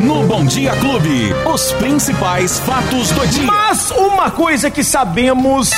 [0.00, 3.46] No Bom Dia Clube, os principais fatos do dia.
[3.46, 5.70] Mas uma coisa que sabemos.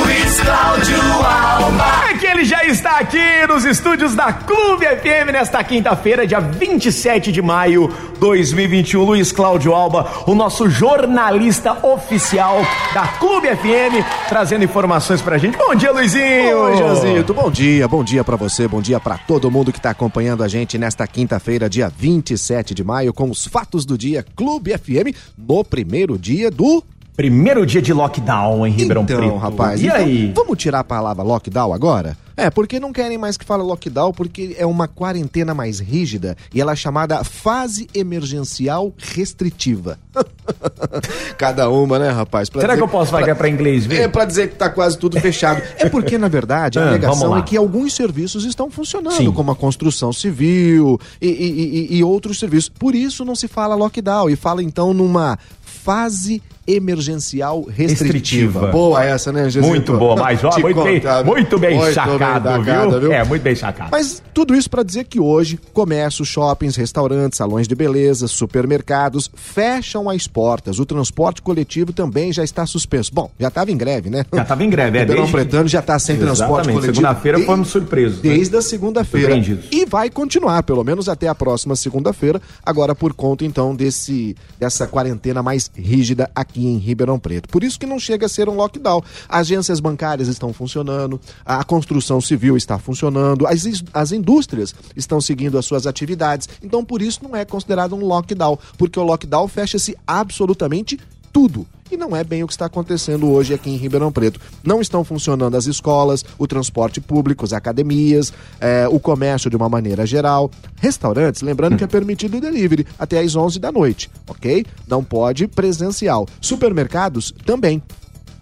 [0.00, 2.08] Luiz Cláudio Alba.
[2.10, 7.30] É que ele já está aqui nos estúdios da Clube FM nesta quinta-feira, dia 27
[7.30, 9.02] de maio 2021.
[9.04, 12.60] Luiz Cláudio Alba, o nosso jornalista oficial
[12.92, 15.56] da Clube FM, trazendo informações pra gente.
[15.56, 16.58] Bom dia, Luizinho!
[16.58, 17.32] Oi, Josito.
[17.32, 20.48] Bom dia, bom dia pra você, bom dia pra todo mundo que tá acompanhando a
[20.48, 25.64] gente nesta quinta-feira, dia 27 de maio, com os fatos do dia Clube FM, no
[25.64, 26.82] primeiro dia do
[27.22, 29.36] Primeiro dia de lockdown em Ribeirão então, Preto.
[29.38, 30.32] rapaz, E então, aí?
[30.36, 32.16] Vamos tirar a palavra lockdown agora?
[32.36, 36.60] É, porque não querem mais que fale lockdown, porque é uma quarentena mais rígida e
[36.60, 39.98] ela é chamada fase emergencial restritiva.
[41.36, 42.48] Cada uma, né, rapaz?
[42.48, 44.02] Pra Será dizer- que eu posso vagar pra inglês, ver?
[44.02, 45.60] É pra dizer que tá quase tudo fechado.
[45.76, 49.32] É porque, na verdade, a Ah, alegação é que alguns serviços estão funcionando, Sim.
[49.32, 52.68] como a construção civil e, e- e- e outros serviços.
[52.68, 57.88] Por isso não se fala lockdown e fala então numa fase emergencial restritiva.
[58.12, 58.66] Restritiva.
[58.68, 59.66] Boa essa, né, Jesus?
[59.66, 62.74] Muito boa, mas ó, muito bem, muito bem Muito sacado, bem viu?
[62.74, 63.12] sacado, viu?
[63.12, 63.88] É, muito bem sacado.
[63.90, 70.08] Mas tudo isso para dizer que hoje, comércios, shoppings, restaurantes, salões de beleza, supermercados fecham
[70.10, 70.78] as portas.
[70.78, 73.10] O transporte coletivo também já está suspenso.
[73.14, 74.24] Bom, já estava em greve, né?
[74.34, 75.00] Já estava em greve, é.
[75.00, 76.94] Ribeirão desde- Pretano já está sem transporte Exatamente, coletivo.
[76.96, 78.30] segunda-feira fomos surpresos, né?
[78.34, 79.38] Desde a segunda-feira.
[79.70, 84.86] E vai continuar, pelo menos até a próxima segunda-feira, agora por conta então desse dessa
[84.86, 87.48] quarentena mais rígida aqui em Ribeirão Preto.
[87.48, 89.02] Por isso que não chega a ser um lockdown.
[89.28, 95.66] Agências bancárias estão funcionando, a construção civil está funcionando, as, as indústrias estão seguindo as
[95.66, 96.48] suas atividades.
[96.62, 100.98] Então, por isso não é considerado um lockdown, porque o lockdown fecha-se absolutamente
[101.32, 101.66] tudo.
[101.90, 104.38] E não é bem o que está acontecendo hoje aqui em Ribeirão Preto.
[104.62, 109.68] Não estão funcionando as escolas, o transporte público, as academias, eh, o comércio de uma
[109.68, 110.50] maneira geral.
[110.76, 114.66] Restaurantes, lembrando que é permitido o delivery até às 11 da noite, ok?
[114.86, 116.26] Não pode presencial.
[116.40, 117.82] Supermercados também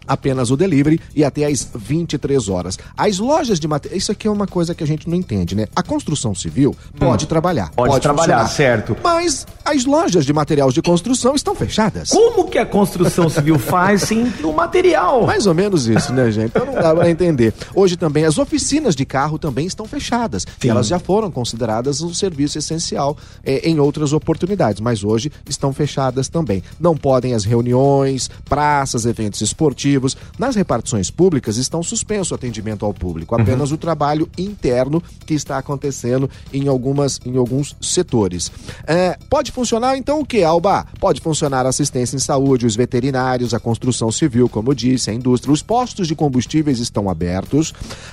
[0.06, 2.78] apenas o delivery e até às 23 horas.
[2.96, 5.66] As lojas de material, isso aqui é uma coisa que a gente não entende, né?
[5.74, 7.76] A construção civil pode trabalhar, Hum.
[7.76, 8.48] Pode trabalhar, funcionar.
[8.48, 8.96] certo.
[9.02, 12.10] Mas as lojas de materiais de construção estão fechadas.
[12.10, 15.26] Como que a construção civil faz sem o material?
[15.26, 16.46] Mais ou menos isso, né, gente?
[16.54, 17.52] Então não dá pra entender.
[17.74, 20.46] Hoje também as oficinas de carro também estão fechadas.
[20.62, 25.72] E elas já foram consideradas um serviço essencial eh, em outras oportunidades, mas hoje estão
[25.72, 26.62] fechadas também.
[26.78, 29.95] Não podem as reuniões, praças, eventos esportivos.
[30.38, 35.58] Nas repartições públicas estão suspenso o atendimento ao público, apenas o trabalho interno que está
[35.58, 38.50] acontecendo em algumas em alguns setores.
[38.86, 40.86] Eh, pode funcionar então o que, Alba?
[41.00, 45.14] Pode funcionar a assistência em saúde, os veterinários, a construção civil, como eu disse, a
[45.14, 47.72] indústria, os postos de combustíveis estão abertos,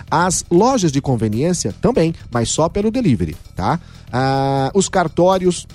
[0.10, 3.80] as lojas de conveniência também, mas só pelo delivery, tá?
[4.12, 5.68] Ah, os cartórios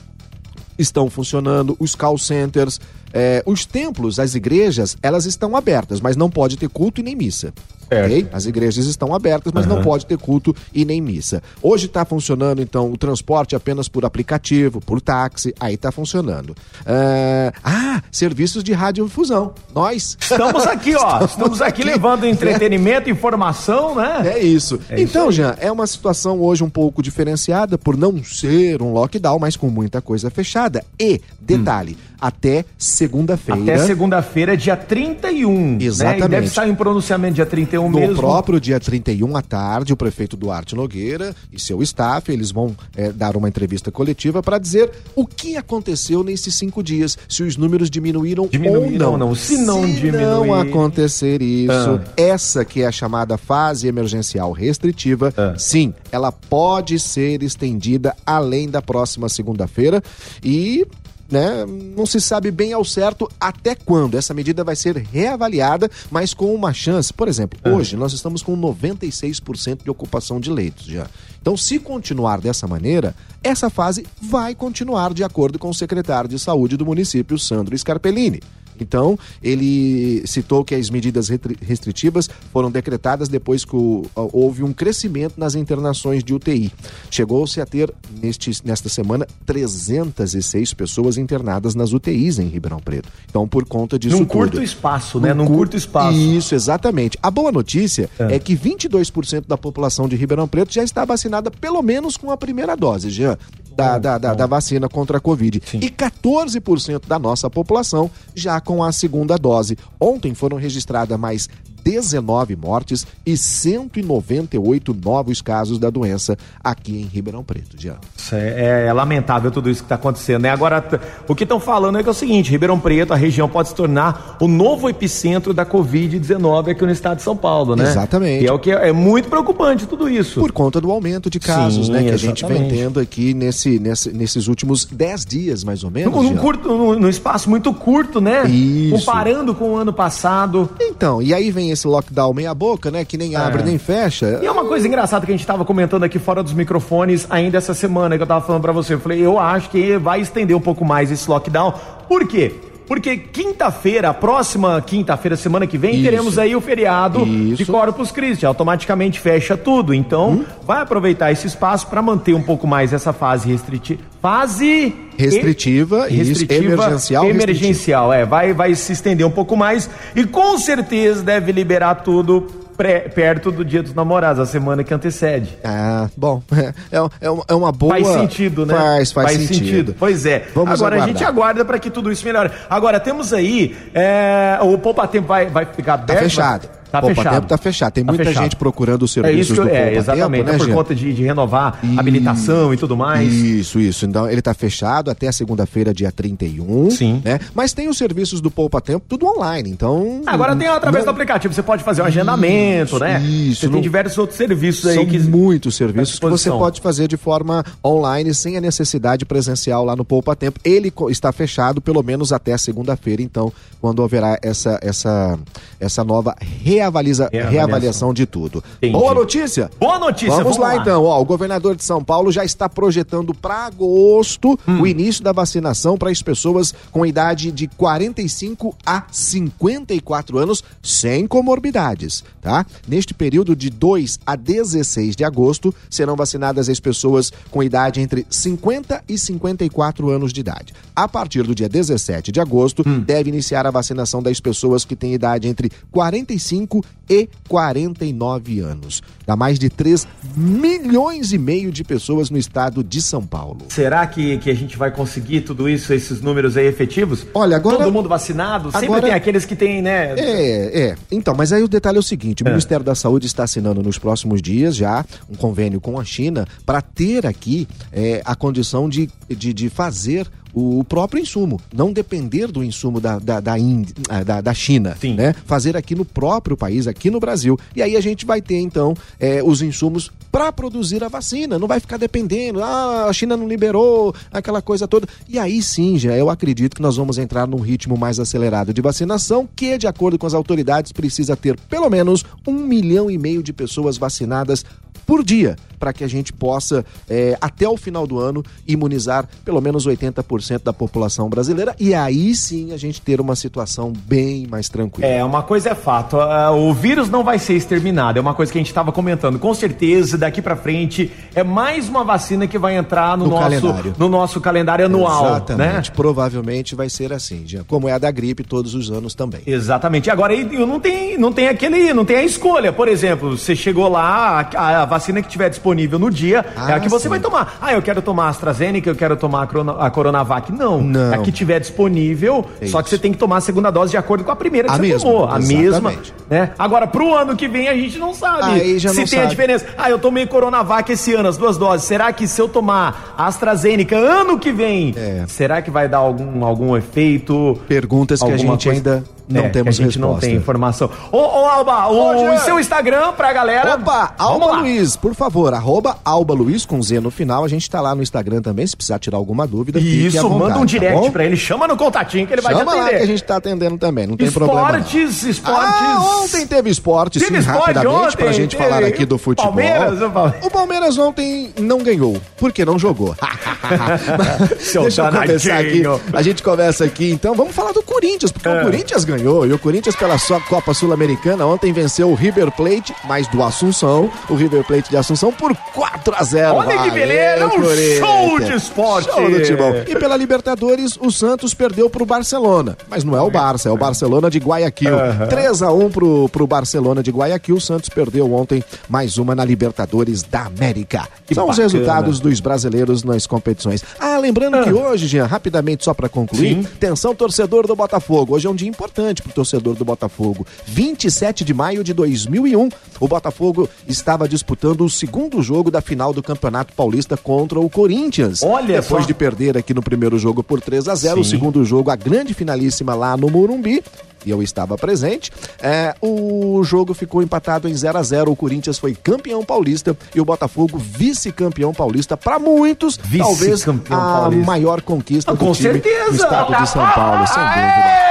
[0.78, 2.80] estão funcionando, os call centers,
[3.12, 7.16] eh, os templos, as igrejas, elas estão abertas, mas não pode ter culto e nem
[7.16, 7.52] missa.
[7.90, 8.28] Ok?
[8.32, 11.42] As igrejas estão abertas, mas não pode ter culto e nem missa.
[11.62, 16.54] Hoje está funcionando, então, o transporte apenas por aplicativo, por táxi, aí está funcionando.
[16.86, 19.52] Ah, ah, serviços de radiodifusão.
[19.74, 20.16] Nós.
[20.20, 21.24] Estamos aqui, ó.
[21.24, 24.22] Estamos aqui levando entretenimento, informação, né?
[24.34, 24.80] É isso.
[24.88, 25.32] É então, isso.
[25.32, 29.68] Jean, é uma situação hoje um pouco diferenciada por não ser um lockdown, mas com
[29.68, 30.84] muita coisa fechada.
[30.98, 33.60] E, detalhe, até segunda-feira.
[33.62, 35.76] Até segunda-feira, dia 31.
[35.76, 35.84] Né?
[35.84, 36.24] Exatamente.
[36.24, 38.16] E deve sair um pronunciamento dia 31 No mesmo.
[38.16, 43.12] próprio dia 31 à tarde, o prefeito Duarte Nogueira e seu staff, eles vão eh,
[43.12, 47.90] dar uma entrevista coletiva para dizer o que aconteceu nesses cinco dias, se os números
[47.90, 49.28] diminuíram, Diminuíram ou não.
[49.28, 49.34] não.
[49.34, 52.00] Se não não diminuir- acontecer isso, Ah.
[52.16, 55.54] essa que é a chamada fase emergencial restritiva, Ah.
[55.58, 60.02] sim, ela pode ser estendida além da próxima segunda-feira
[60.42, 60.86] e
[61.30, 66.32] né, não se sabe bem ao certo até quando essa medida vai ser reavaliada, mas
[66.32, 67.12] com uma chance.
[67.12, 71.06] Por exemplo, hoje nós estamos com 96% de ocupação de leitos já.
[71.40, 76.38] Então, se continuar dessa maneira, essa fase vai continuar de acordo com o secretário de
[76.38, 78.40] saúde do município, Sandro Scarpellini.
[78.82, 81.28] Então, ele citou que as medidas
[81.62, 83.76] restritivas foram decretadas depois que
[84.14, 86.72] houve um crescimento nas internações de UTI.
[87.10, 87.92] Chegou-se a ter,
[88.22, 93.08] neste, nesta semana, 306 pessoas internadas nas UTIs em Ribeirão Preto.
[93.28, 94.32] Então, por conta disso Num tudo.
[94.32, 95.32] curto espaço, né?
[95.34, 96.16] Num Num cur- curto espaço.
[96.18, 97.18] Isso, exatamente.
[97.22, 98.36] A boa notícia É.
[98.36, 102.36] é, que 22% da população de Ribeirão Preto já está vacinada pelo menos com a
[102.36, 103.36] primeira dose, Jean.
[103.78, 105.62] Da, da, da, da vacina contra a Covid.
[105.74, 109.78] E 14% da nossa população já com a segunda dose.
[110.00, 111.48] Ontem foram registradas mais
[111.84, 117.96] 19 mortes e 198 novos casos da doença aqui em Ribeirão Preto, Jean.
[118.32, 120.50] É, é, lamentável tudo isso que está acontecendo, né?
[120.50, 120.84] Agora,
[121.26, 123.74] o que estão falando é que é o seguinte: Ribeirão Preto, a região pode se
[123.74, 127.84] tornar o novo epicentro da Covid-19 aqui no estado de São Paulo, né?
[127.84, 128.44] Exatamente.
[128.44, 130.40] E é o que é, é muito preocupante tudo isso.
[130.40, 132.02] Por conta do aumento de casos, Sim, né?
[132.04, 132.82] Que a gente vem exatamente.
[132.82, 136.14] tendo aqui nesse, nesse- nesses últimos 10 dias, mais ou menos.
[136.14, 138.46] Num, curto, num, num espaço muito curto, né?
[138.48, 138.98] Isso.
[138.98, 140.68] Comparando com o ano passado.
[140.80, 143.04] Então, e aí vem esse lockdown meia boca, né?
[143.04, 144.40] Que nem abre nem fecha.
[144.42, 147.58] E é uma coisa engraçada que a gente estava comentando aqui fora dos microfones ainda
[147.58, 148.94] essa semana que eu tava falando pra você.
[148.94, 151.72] Eu falei, eu acho que vai estender um pouco mais esse lockdown.
[152.08, 152.54] Por quê?
[152.88, 156.02] Porque quinta-feira, próxima quinta-feira, semana que vem, Isso.
[156.04, 157.70] teremos aí o feriado de Isso.
[157.70, 158.46] Corpus Christi.
[158.46, 159.92] Automaticamente fecha tudo.
[159.92, 160.44] Então, Hum?
[160.66, 164.00] vai aproveitar esse espaço para manter um pouco mais essa fase restritiva.
[164.22, 168.24] Fase Restritiva, e- isso, emergencial, Emergencial, é.
[168.24, 169.90] Vai, vai se estender um pouco mais.
[170.16, 172.46] E com certeza deve liberar tudo
[172.78, 175.58] pré- perto do dia dos namorados, a semana que antecede.
[175.64, 176.40] Ah, bom,
[176.90, 177.92] é, é uma- é uma boa.
[177.94, 178.74] Faz sentido, né?
[178.74, 179.94] Faz, faz, sentido.
[179.98, 180.46] Pois é.
[180.54, 181.08] Vamos Agora a aguardar.
[181.08, 182.50] gente aguarda para que tudo isso melhore.
[182.70, 186.20] Agora temos aí é, o Poupa Tempo vai, vai ficar Tá aberto?
[186.20, 186.68] fechado.
[186.90, 187.34] Tá Poupa fechado.
[187.34, 187.92] Tempo tá fechado.
[187.92, 188.42] Tem Tá muita fechado.
[188.44, 190.44] gente procurando os É serviços isso que do é, exatamente.
[190.44, 190.74] Tempo, né, é por Jean?
[190.74, 193.32] conta de, de renovar habilitação e tudo mais.
[193.32, 194.06] Isso, isso.
[194.06, 196.90] Então ele tá fechado até segunda-feira, dia 31.
[196.90, 197.20] Sim.
[197.24, 197.38] Né?
[197.54, 199.68] Mas tem os serviços do Poupa Tempo, tudo online.
[199.70, 200.22] Então.
[200.26, 203.20] Agora tem através do não- aplicativo, você pode fazer um agendamento, Isso, né?
[203.22, 205.18] isso, Você tem não- diversos outros serviços aí São que.
[205.18, 210.04] muitos serviços que você pode fazer de forma online sem a necessidade presencial lá no
[210.04, 210.58] Poupa Tempo.
[210.64, 215.38] Ele está fechado pelo menos até segunda-feira, então, quando haverá essa, essa,
[215.78, 216.34] essa nova
[216.78, 217.52] reavaliza, Reavaliação.
[217.52, 218.62] reavaliação de tudo.
[218.78, 218.92] Entendi.
[218.92, 219.70] Boa notícia!
[219.78, 220.76] Boa notícia, Vamos, vamos lá, lá.
[220.82, 221.04] então.
[221.04, 224.82] Ó, o governador de São Paulo já está projetando para agosto Hum.
[224.82, 231.26] o início da vacinação para as pessoas com idade de 45 a 54 anos sem
[231.26, 232.64] comorbidades, tá?
[232.86, 238.26] Neste período de 2 a 16 de agosto serão vacinadas as pessoas com idade entre
[238.30, 240.72] 50 e 54 anos de idade.
[240.94, 243.00] A partir do dia 17 de agosto Hum.
[243.00, 246.67] deve iniciar a vacinação das pessoas que têm idade entre 45
[247.08, 249.02] e 49 anos.
[249.26, 250.06] Dá mais de 3
[250.36, 253.58] milhões e meio de pessoas no estado de São Paulo.
[253.68, 257.26] Será que, que a gente vai conseguir tudo isso, esses números aí efetivos?
[257.34, 258.70] Olha, agora- Todo mundo vacinado?
[258.72, 260.14] Sempre Agora- tem aqueles que tem, né?
[260.18, 260.96] É, é.
[261.10, 263.98] Então, mas aí o detalhe é o seguinte: o Ministério da Saúde está assinando nos
[263.98, 269.08] próximos dias já um convênio com a China para ter aqui é, a condição de,
[269.28, 274.22] de, de fazer o próprio insumo, não depender do insumo da, da, da, Índia- ah,
[274.24, 275.14] da, da China, Sim.
[275.14, 275.34] né?
[275.46, 277.58] Fazer aqui no próprio país, aqui no Brasil.
[277.74, 281.58] E aí a gente vai ter, então, é, os insumos para produzir a vacina.
[281.58, 285.06] Não vai ficar dependendo, ah, a China não liberou, aquela coisa toda.
[285.28, 288.80] E aí sim, já eu acredito que nós vamos entrar num ritmo mais acelerado de
[288.80, 293.42] vacinação, que, de acordo com as autoridades, precisa ter pelo menos um milhão e meio
[293.42, 294.64] de pessoas vacinadas
[295.08, 299.58] por dia, para que a gente possa, é, até o final do ano, imunizar pelo
[299.58, 301.74] menos 80% da população brasileira.
[301.80, 305.08] E aí sim a gente ter uma situação bem mais tranquila.
[305.08, 306.18] É, uma coisa é fato,
[306.54, 309.38] o vírus não vai ser exterminado, é uma coisa que a gente estava comentando.
[309.38, 313.42] Com certeza, daqui pra frente, é mais uma vacina que vai entrar no, No nosso,
[313.60, 313.94] calendário.
[313.96, 315.30] no nosso calendário anual, né?
[315.30, 315.90] Exatamente.
[315.92, 317.64] Provavelmente vai ser assim, já.
[317.64, 319.40] Como é a da gripe todos os anos também.
[319.46, 320.10] Exatamente.
[320.10, 322.74] Agora, não tem, não tem aquele, não tem a escolha.
[322.74, 326.76] Por exemplo, você chegou lá, a, a vacina que tiver disponível no dia é a
[326.76, 327.08] Ah, que você sim.
[327.08, 327.56] vai tomar.
[327.60, 330.52] Ah, eu quero tomar a AstraZeneca, eu quero tomar a, Corona, a Coronavac.
[330.52, 330.80] Não.
[330.82, 331.12] Não.
[331.12, 333.90] É a que tiver disponível, É só que você tem que tomar a segunda dose
[333.92, 335.26] de acordo com a primeira que A você mesma, tomou.
[335.28, 335.92] A mesma.
[336.28, 336.50] Né?
[336.58, 339.24] Agora, pro ano que vem, a gente não sabe Aí já se não tem a
[339.24, 339.66] diferença.
[339.76, 341.86] Ah, eu tomei Coronavac esse ano, as duas doses.
[341.86, 345.24] Será que se eu tomar a AstraZeneca ano que vem, É.
[345.26, 347.58] será que vai dar algum, algum efeito?
[347.66, 350.14] Perguntas que a gente coisa- ainda não É, temos que a gente resposta.
[350.14, 350.90] não tem informação.
[351.12, 353.74] Ô, ô Alba, o, seu Instagram pra galera.
[353.74, 354.58] Opa, Alba.
[354.60, 357.44] Luiz, por favor, arroba Alba Luiz com Z no final.
[357.44, 359.78] A gente tá lá no Instagram também, se precisar tirar alguma dúvida.
[359.78, 361.10] Isso, vontade, manda um tá direct bom?
[361.10, 362.96] pra ele, chama no contatinho que ele vai te Chama lá atender.
[362.98, 364.72] que a gente tá atendendo também, não tem problema.
[364.72, 364.78] não.
[364.78, 365.64] Esportes, esportes.
[365.80, 369.18] Ah, ontem teve esporte, Teve sim, esporte rapidamente, ontem, pra gente teve falar aqui do
[369.18, 369.52] futebol.
[369.52, 370.46] Palmeiras, o Palmeiras.
[370.46, 373.14] O Palmeiras ontem não ganhou, porque não jogou.
[374.58, 375.82] Deixa eu começar aqui.
[376.12, 378.60] A gente conversa aqui, então, vamos falar do Corinthians, porque É.
[378.60, 382.94] o Corinthians ganhou, e o Corinthians pela sua Copa Sul-Americana ontem venceu o River Plate,
[383.04, 386.94] mas do Assunção, o River Plate de Assunção por 4 a 0 Olha que Valeu,
[386.94, 387.98] beleza, um Corinthians.
[387.98, 389.12] show de esporte.
[389.12, 389.74] Show do Timão.
[389.86, 393.76] E pela Libertadores, o Santos perdeu pro Barcelona, mas não é o Barça, é o
[393.76, 394.90] Barcelona de Guayaquil.
[395.28, 399.44] 3 a 1 pro, pro Barcelona de Guayaquil, o Santos perdeu ontem mais uma na
[399.44, 401.06] Libertadores da América.
[401.26, 401.62] Que São os bacana.
[401.64, 403.82] resultados dos brasileiros nas competições.
[403.98, 406.66] Ah, lembrando que hoje, Jean, rapidamente só pra concluir, Sim.
[406.76, 409.07] atenção torcedor do Botafogo, hoje é um dia importante.
[409.08, 410.46] Importante para o torcedor do Botafogo.
[410.66, 412.68] 27 de maio de 2001,
[413.00, 418.42] o Botafogo estava disputando o segundo jogo da final do Campeonato Paulista contra o Corinthians.
[418.42, 419.06] Olha Depois só.
[419.06, 421.30] de perder aqui no primeiro jogo por 3 a 0 o Sim.
[421.30, 423.82] segundo jogo, a grande finalíssima lá no Morumbi.
[424.26, 425.30] E eu estava presente.
[425.62, 430.20] É, o jogo ficou empatado em 0 a 0 O Corinthians foi campeão paulista e
[430.20, 432.16] o Botafogo vice-campeão paulista.
[432.16, 434.44] Para muitos, talvez a paulista.
[434.44, 436.10] maior conquista Ah, do time certeza.
[436.10, 438.07] do estado de São Paulo, sem dúvida.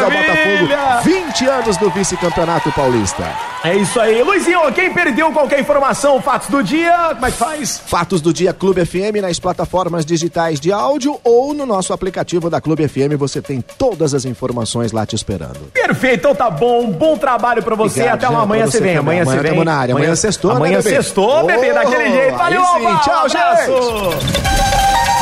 [0.00, 0.66] Parabéns ao!
[0.66, 3.24] Botafogo, 20 anos do vice-campeonato paulista.
[3.64, 4.22] É isso aí.
[4.22, 7.80] Luizinho, quem perdeu qualquer informação, fatos do dia, como é que faz?
[7.86, 12.60] Fatos do Dia Clube FM nas plataformas digitais de áudio ou no nosso aplicativo da
[12.60, 13.16] Clube FM.
[13.18, 15.58] Você tem todas as informações lá te esperando.
[15.72, 16.90] Perfeito, então tá bom.
[16.90, 18.00] Bom trabalho pra você.
[18.00, 18.96] Obrigado, Até Jean, amanhã você vem.
[18.98, 19.64] Amanhã você Amanhã vem.
[19.64, 19.94] na área.
[19.94, 20.90] Amanhã sextou, né, Amanhã bebê?
[20.96, 22.36] sextou, bebê, Oh, daquele jeito.
[22.36, 22.98] Valeu, sim.
[23.04, 24.83] Tchau, um gente.